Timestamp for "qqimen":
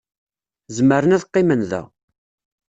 1.27-1.61